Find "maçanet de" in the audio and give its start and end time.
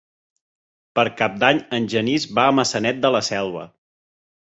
2.61-3.13